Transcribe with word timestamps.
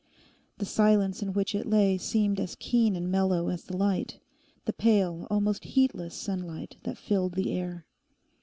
The 0.57 0.65
silence 0.65 1.21
in 1.21 1.31
which 1.33 1.53
it 1.53 1.67
lay 1.69 1.95
seemed 1.95 2.39
as 2.39 2.55
keen 2.55 2.95
and 2.95 3.11
mellow 3.11 3.49
as 3.49 3.65
the 3.65 3.77
light—the 3.77 4.73
pale, 4.73 5.27
almost 5.29 5.63
heatless, 5.63 6.15
sunlight 6.15 6.77
that 6.81 6.97
filled 6.97 7.35
the 7.35 7.51
air. 7.53 7.85